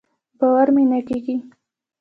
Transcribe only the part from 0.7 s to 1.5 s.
مې نۀ کېږي.